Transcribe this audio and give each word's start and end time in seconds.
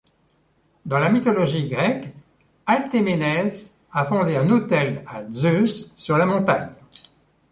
Dans 0.83 0.97
la 0.97 1.09
mythologie 1.09 1.69
grecque, 1.69 2.11
Althéménès 2.65 3.77
a 3.91 4.03
fondé 4.03 4.35
un 4.35 4.49
autel 4.49 5.03
à 5.05 5.31
Zeus 5.31 5.93
sur 5.95 6.17
la 6.17 6.25
montagne. 6.25 6.71